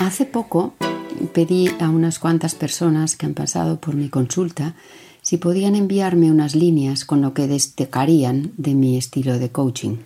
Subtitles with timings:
[0.00, 0.74] Hace poco
[1.32, 4.74] pedí a unas cuantas personas que han pasado por mi consulta
[5.22, 9.98] si podían enviarme unas líneas con lo que destacarían de mi estilo de coaching.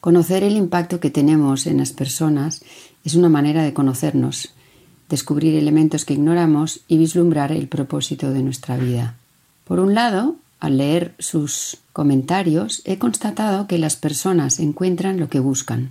[0.00, 2.62] Conocer el impacto que tenemos en las personas
[3.04, 4.54] es una manera de conocernos,
[5.10, 9.16] descubrir elementos que ignoramos y vislumbrar el propósito de nuestra vida.
[9.64, 15.40] Por un lado, al leer sus comentarios, he constatado que las personas encuentran lo que
[15.40, 15.90] buscan.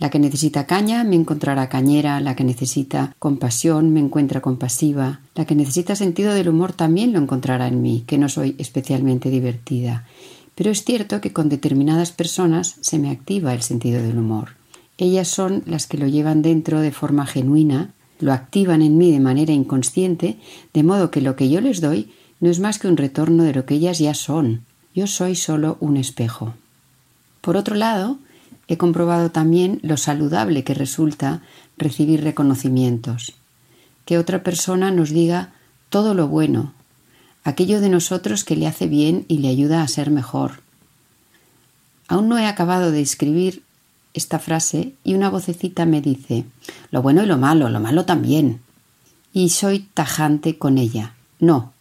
[0.00, 5.44] La que necesita caña me encontrará cañera, la que necesita compasión me encuentra compasiva, la
[5.44, 10.06] que necesita sentido del humor también lo encontrará en mí, que no soy especialmente divertida.
[10.54, 14.56] Pero es cierto que con determinadas personas se me activa el sentido del humor.
[14.96, 19.20] Ellas son las que lo llevan dentro de forma genuina, lo activan en mí de
[19.20, 20.38] manera inconsciente,
[20.72, 23.52] de modo que lo que yo les doy no es más que un retorno de
[23.52, 24.62] lo que ellas ya son.
[24.94, 26.54] Yo soy solo un espejo.
[27.42, 28.18] Por otro lado,
[28.70, 31.42] he comprobado también lo saludable que resulta
[31.76, 33.34] recibir reconocimientos.
[34.04, 35.52] Que otra persona nos diga
[35.88, 36.72] todo lo bueno,
[37.42, 40.62] aquello de nosotros que le hace bien y le ayuda a ser mejor.
[42.06, 43.64] Aún no he acabado de escribir
[44.14, 46.44] esta frase y una vocecita me dice
[46.92, 48.60] lo bueno y lo malo, lo malo también.
[49.32, 51.14] Y soy tajante con ella.
[51.40, 51.72] No.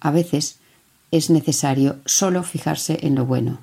[0.00, 0.58] A veces
[1.10, 3.60] es necesario solo fijarse en lo bueno.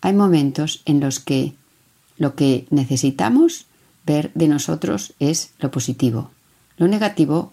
[0.00, 1.54] Hay momentos en los que
[2.22, 3.66] lo que necesitamos
[4.06, 6.30] ver de nosotros es lo positivo.
[6.76, 7.52] Lo negativo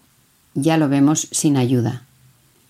[0.54, 2.04] ya lo vemos sin ayuda.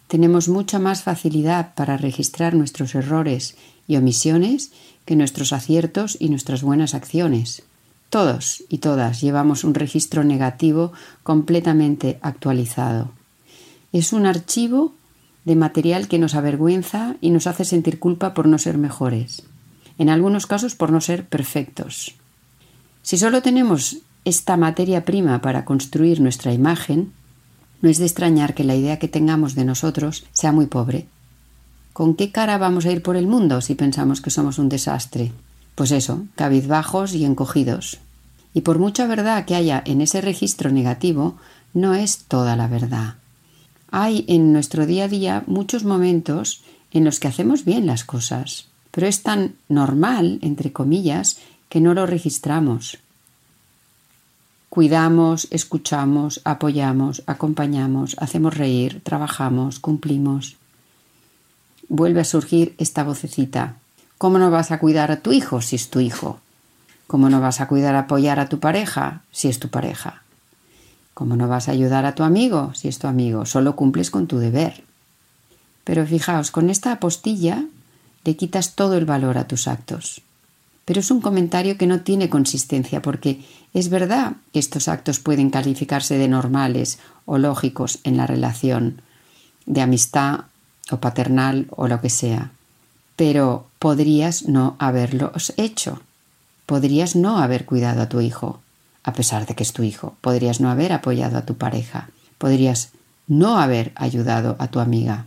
[0.09, 3.55] Tenemos mucha más facilidad para registrar nuestros errores
[3.87, 4.73] y omisiones
[5.05, 7.65] que nuestros aciertos y nuestras buenas acciones.
[8.09, 13.11] Todos y todas llevamos un registro negativo completamente actualizado.
[13.93, 14.95] Es un archivo
[15.45, 19.43] de material que nos avergüenza y nos hace sentir culpa por no ser mejores
[20.01, 22.15] en algunos casos por no ser perfectos.
[23.03, 27.13] Si solo tenemos esta materia prima para construir nuestra imagen,
[27.83, 31.07] no es de extrañar que la idea que tengamos de nosotros sea muy pobre.
[31.93, 35.33] ¿Con qué cara vamos a ir por el mundo si pensamos que somos un desastre?
[35.75, 37.99] Pues eso, cabizbajos y encogidos.
[38.55, 41.37] Y por mucha verdad que haya en ese registro negativo,
[41.75, 43.17] no es toda la verdad.
[43.91, 48.70] Hay en nuestro día a día muchos momentos en los que hacemos bien las cosas,
[48.91, 52.99] pero es tan normal, entre comillas, que no lo registramos.
[54.69, 60.57] Cuidamos, escuchamos, apoyamos, acompañamos, hacemos reír, trabajamos, cumplimos.
[61.89, 63.75] Vuelve a surgir esta vocecita.
[64.19, 66.39] ¿Cómo no vas a cuidar a tu hijo si es tu hijo?
[67.07, 70.23] ¿Cómo no vas a cuidar, apoyar a tu pareja si es tu pareja?
[71.15, 73.47] ¿Cómo no vas a ayudar a tu amigo si es tu amigo?
[73.47, 74.85] Solo cumples con tu deber.
[75.83, 77.65] Pero fijaos, con esta apostilla
[78.25, 80.23] le quitas todo el valor a tus actos.
[80.85, 83.45] Pero es un comentario que no tiene consistencia porque
[83.75, 89.03] es verdad que estos actos pueden calificarse de normales o lógicos en la relación
[89.67, 90.41] de amistad
[90.91, 92.51] o paternal o lo que sea.
[93.17, 96.01] Pero podrías no haberlos hecho.
[96.67, 98.61] Podrías no haber cuidado a tu hijo,
[99.05, 100.17] a pesar de que es tu hijo.
[100.21, 102.09] Podrías no haber apoyado a tu pareja.
[102.39, 102.91] Podrías
[103.29, 105.27] no haber ayudado a tu amiga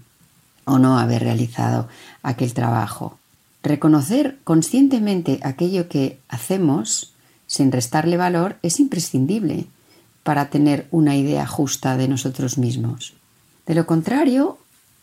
[0.66, 1.88] o no haber realizado
[2.22, 3.18] aquel trabajo.
[3.64, 7.14] Reconocer conscientemente aquello que hacemos
[7.48, 9.68] sin restarle valor es imprescindible
[10.24, 13.14] para tener una idea justa de nosotros mismos.
[13.66, 14.58] De lo contrario,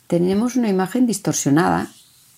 [0.07, 1.89] tenemos una imagen distorsionada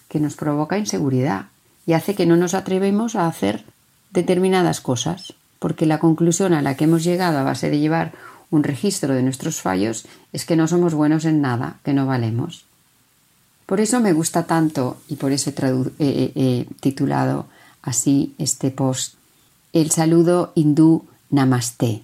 [0.09, 1.47] que nos provoca inseguridad
[1.87, 3.65] y hace que no nos atrevemos a hacer
[4.11, 8.13] determinadas cosas, porque la conclusión a la que hemos llegado a base de llevar
[8.51, 12.67] un registro de nuestros fallos es que no somos buenos en nada, que no valemos.
[13.67, 15.50] Por eso me gusta tanto y por eso
[15.99, 17.47] he titulado
[17.82, 19.14] así este post,
[19.73, 22.03] el saludo hindú Namaste,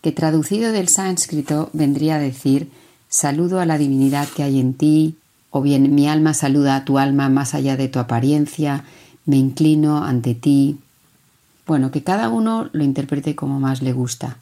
[0.00, 2.70] que traducido del sánscrito vendría a decir
[3.08, 5.16] saludo a la divinidad que hay en ti,
[5.50, 8.84] o bien mi alma saluda a tu alma más allá de tu apariencia,
[9.26, 10.78] me inclino ante ti.
[11.66, 14.38] Bueno, que cada uno lo interprete como más le gusta.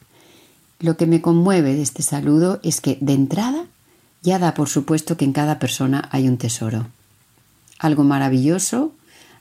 [0.79, 3.65] Lo que me conmueve de este saludo es que de entrada
[4.21, 6.87] ya da por supuesto que en cada persona hay un tesoro.
[7.79, 8.93] Algo maravilloso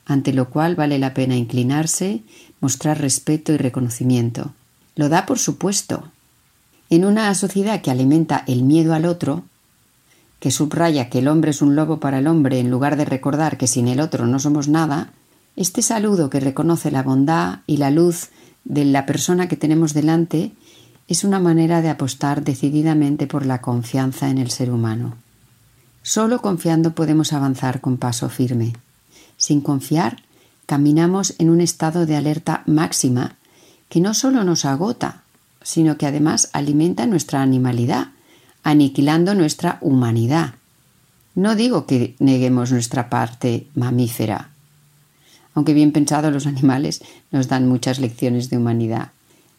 [0.07, 2.23] ante lo cual vale la pena inclinarse,
[2.61, 4.53] mostrar respeto y reconocimiento.
[4.97, 6.11] Lo da por supuesto.
[6.89, 9.45] En una sociedad que alimenta el miedo al otro,
[10.41, 13.57] que subraya que el hombre es un lobo para el hombre en lugar de recordar
[13.57, 15.13] que sin el otro no somos nada,
[15.55, 18.31] este saludo que reconoce la bondad y la luz
[18.65, 20.53] de la persona que tenemos delante
[21.11, 25.17] es una manera de apostar decididamente por la confianza en el ser humano.
[26.05, 28.75] Solo confiando podemos avanzar con paso firme.
[29.37, 30.23] Sin confiar,
[30.67, 33.35] caminamos en un estado de alerta máxima
[33.89, 35.25] que no solo nos agota,
[35.63, 38.13] sino que además alimenta nuestra animalidad,
[38.63, 40.55] aniquilando nuestra humanidad.
[41.35, 44.51] No digo que neguemos nuestra parte mamífera,
[45.55, 47.03] aunque bien pensado los animales
[47.33, 49.11] nos dan muchas lecciones de humanidad,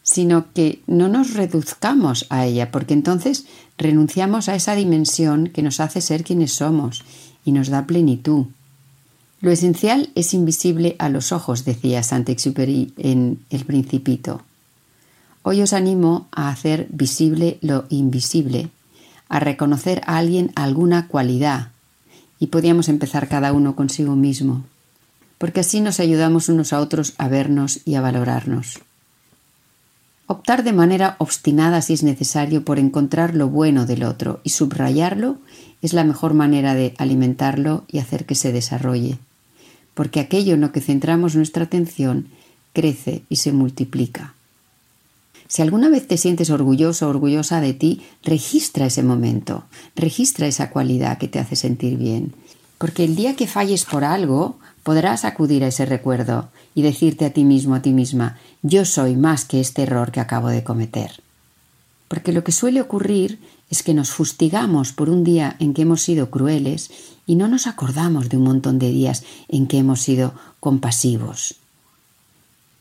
[0.02, 3.46] sino que no nos reduzcamos a ella, porque entonces
[3.78, 7.04] renunciamos a esa dimensión que nos hace ser quienes somos
[7.44, 8.46] y nos da plenitud.
[9.40, 14.42] Lo esencial es invisible a los ojos, decía Saint-Exupéry en El Principito.
[15.42, 18.70] Hoy os animo a hacer visible lo invisible,
[19.28, 21.70] a reconocer a alguien alguna cualidad,
[22.38, 24.64] y podíamos empezar cada uno consigo mismo
[25.42, 28.78] porque así nos ayudamos unos a otros a vernos y a valorarnos.
[30.32, 35.36] Optar de manera obstinada si es necesario por encontrar lo bueno del otro y subrayarlo
[35.82, 39.18] es la mejor manera de alimentarlo y hacer que se desarrolle,
[39.92, 42.28] porque aquello en lo que centramos nuestra atención
[42.72, 44.32] crece y se multiplica.
[45.48, 49.64] Si alguna vez te sientes orgulloso o orgullosa de ti, registra ese momento,
[49.96, 52.32] registra esa cualidad que te hace sentir bien,
[52.78, 57.30] porque el día que falles por algo, podrás acudir a ese recuerdo y decirte a
[57.30, 61.22] ti mismo, a ti misma, yo soy más que este error que acabo de cometer.
[62.08, 63.38] Porque lo que suele ocurrir
[63.70, 66.90] es que nos fustigamos por un día en que hemos sido crueles
[67.26, 71.56] y no nos acordamos de un montón de días en que hemos sido compasivos.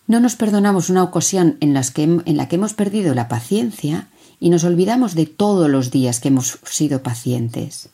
[0.07, 4.09] No nos perdonamos una ocasión en, en la que hemos perdido la paciencia
[4.41, 7.89] y nos olvidamos de todos los días que hemos sido pacientes.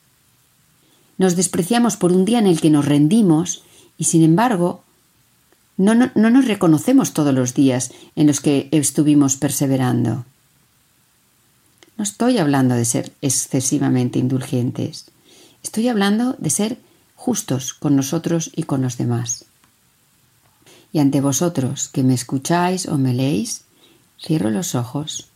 [1.20, 3.64] Nos despreciamos por un día en el que nos rendimos
[3.98, 4.84] y sin embargo,
[5.78, 10.26] no, no, nos reconocemos todos los días en los que estuvimos perseverando.
[11.98, 15.06] No estoy hablando de ser excesivamente indulgentes.
[15.64, 16.78] Estoy hablando de ser
[17.16, 19.46] justos con nosotros y con los demás.
[20.94, 23.64] Y ante vosotros que me escucháis o me leéis,
[24.20, 25.28] cierro los ojos,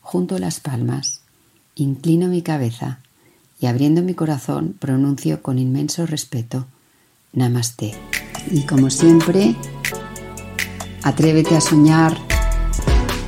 [0.00, 1.20] junto las palmas,
[1.74, 3.00] inclino mi cabeza
[3.60, 6.66] y abriendo mi corazón pronuncio con inmenso respeto
[7.36, 7.94] Namaste.
[8.50, 9.54] Y como siempre,
[11.02, 12.16] atrévete a soñar,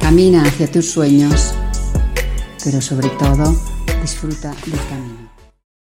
[0.01, 1.53] camina hacia tus sueños,
[2.65, 3.55] pero sobre todo
[4.01, 5.28] disfruta del camino.